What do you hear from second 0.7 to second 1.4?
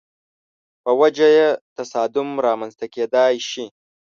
په وجه